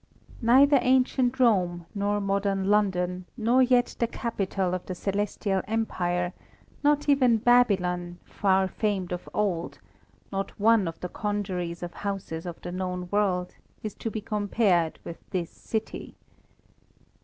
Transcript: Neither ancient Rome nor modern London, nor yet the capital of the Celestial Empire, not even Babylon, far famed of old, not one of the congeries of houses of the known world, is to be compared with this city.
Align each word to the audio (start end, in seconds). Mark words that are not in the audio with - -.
Neither 0.41 0.79
ancient 0.81 1.39
Rome 1.39 1.85
nor 1.93 2.19
modern 2.19 2.63
London, 2.63 3.25
nor 3.37 3.61
yet 3.61 3.95
the 3.99 4.07
capital 4.07 4.73
of 4.73 4.83
the 4.87 4.95
Celestial 4.95 5.61
Empire, 5.67 6.33
not 6.83 7.07
even 7.07 7.37
Babylon, 7.37 8.17
far 8.25 8.67
famed 8.67 9.11
of 9.11 9.29
old, 9.31 9.77
not 10.31 10.59
one 10.59 10.87
of 10.87 10.99
the 11.01 11.09
congeries 11.09 11.83
of 11.83 11.93
houses 11.93 12.47
of 12.47 12.59
the 12.61 12.71
known 12.71 13.09
world, 13.11 13.53
is 13.83 13.93
to 13.93 14.09
be 14.09 14.21
compared 14.21 14.97
with 15.05 15.17
this 15.29 15.51
city. 15.51 16.15